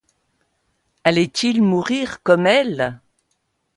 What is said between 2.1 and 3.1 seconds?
comme elle?